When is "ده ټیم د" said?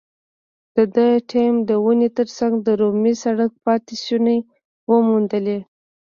0.95-1.71